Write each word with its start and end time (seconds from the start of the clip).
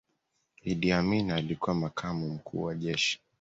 iddi 0.61 0.91
amin 0.91 1.31
alikuwa 1.31 1.75
makamu 1.75 2.29
mkuu 2.29 2.63
wa 2.63 2.75
jeshi 2.75 3.19